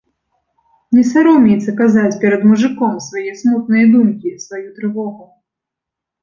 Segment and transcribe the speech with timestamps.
[0.99, 5.29] Не саромеецца казаць перад мужыком свае смутныя думкі, сваю трывогу.